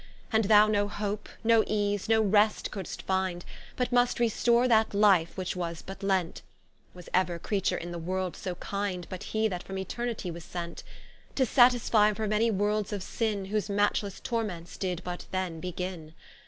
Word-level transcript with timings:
And 0.31 0.45
thou 0.45 0.65
no 0.65 0.87
hope, 0.87 1.29
no 1.43 1.63
ease, 1.67 2.09
no 2.09 2.23
rest 2.23 2.71
could'st 2.71 3.03
finde, 3.03 3.45
But 3.75 3.91
must 3.91 4.19
restore 4.19 4.67
that 4.67 4.95
Life, 4.95 5.37
which 5.37 5.55
was 5.55 5.83
but 5.83 6.01
lent; 6.01 6.41
Was 6.95 7.07
ever 7.13 7.37
Creature 7.37 7.77
in 7.77 7.91
the 7.91 7.99
World 7.99 8.35
so 8.35 8.55
kinde, 8.55 9.05
But 9.11 9.21
he 9.25 9.47
that 9.47 9.61
from 9.61 9.75
Eternitie 9.77 10.33
was 10.33 10.43
sent? 10.43 10.81
To 11.35 11.45
satisfie 11.45 12.15
for 12.15 12.27
many 12.27 12.49
Worlds 12.49 12.91
of 12.91 13.03
Sinne, 13.03 13.49
Whose 13.49 13.69
matchlesse 13.69 14.19
Torments 14.23 14.75
did 14.75 15.03
but 15.03 15.27
then 15.31 15.59
begin. 15.59 16.15